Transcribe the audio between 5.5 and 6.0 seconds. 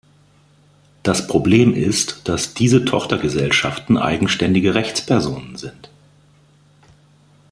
sind.